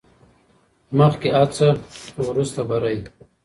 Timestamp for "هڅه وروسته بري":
1.37-2.97